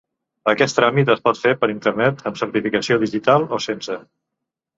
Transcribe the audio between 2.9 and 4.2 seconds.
digital o sense.